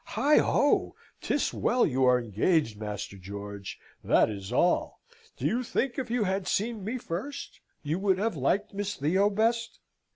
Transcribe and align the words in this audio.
Heigho! 0.15 0.95
'Tis 1.21 1.53
well 1.53 1.85
you 1.85 2.05
are 2.05 2.19
engaged, 2.19 2.75
Master 2.79 3.19
George, 3.19 3.77
that 4.03 4.31
is 4.31 4.51
all. 4.51 4.99
Do 5.37 5.45
you 5.45 5.61
think 5.61 5.99
if 5.99 6.09
you 6.09 6.23
had 6.23 6.47
seen 6.47 6.83
me 6.83 6.97
first, 6.97 7.59
you 7.83 7.99
would 7.99 8.17
have 8.17 8.35
liked 8.35 8.73
Miss 8.73 8.95
Theo 8.95 9.29
best?" 9.29 9.79